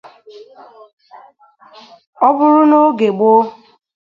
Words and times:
ọ 2.27 2.29
bụrụ 2.37 2.61
n'oge 2.69 3.07
gboo 3.17 3.41